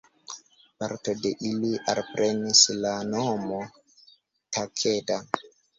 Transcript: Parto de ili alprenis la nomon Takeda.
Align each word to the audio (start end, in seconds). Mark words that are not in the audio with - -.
Parto 0.83 1.13
de 1.25 1.33
ili 1.51 1.69
alprenis 1.95 2.65
la 2.81 2.97
nomon 3.13 3.65
Takeda. 4.03 5.25